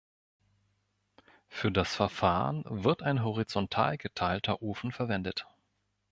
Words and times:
Für 1.47 1.71
das 1.71 1.93
Verfahren 1.93 2.63
wird 2.67 3.03
ein 3.03 3.23
horizontal 3.23 3.99
geteilter 3.99 4.63
Ofen 4.63 4.91
verwendet. 4.91 5.45